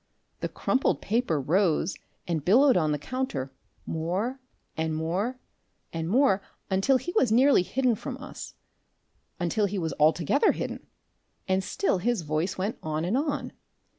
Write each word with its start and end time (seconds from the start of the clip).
The 0.39 0.49
crumpled 0.49 0.99
paper 0.99 1.39
rose 1.39 1.93
and 2.27 2.43
billowed 2.43 2.75
on 2.75 2.91
the 2.91 2.97
counter 2.97 3.51
more 3.85 4.39
and 4.75 4.95
more 4.95 5.37
and 5.93 6.09
more, 6.09 6.41
until 6.71 6.97
he 6.97 7.13
was 7.15 7.31
nearly 7.31 7.61
hidden 7.61 7.93
from 7.93 8.17
us, 8.17 8.55
until 9.39 9.67
he 9.67 9.77
was 9.77 9.93
altogether 9.99 10.53
hidden, 10.53 10.87
and 11.47 11.63
still 11.63 11.99
his 11.99 12.23
voice 12.23 12.57
went 12.57 12.79
on 12.81 13.05
and 13.05 13.15
on. 13.15 13.53